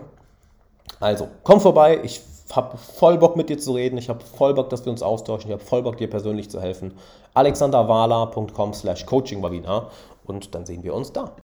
[0.99, 1.99] Also, komm vorbei.
[2.03, 2.21] Ich
[2.55, 5.49] habe voll Bock mit dir zu reden, ich habe voll Bock, dass wir uns austauschen,
[5.49, 6.93] ich habe voll Bock, dir persönlich zu helfen.
[7.33, 9.91] alexanderwala.com slash coachingwebinar
[10.25, 11.35] und dann sehen wir uns da.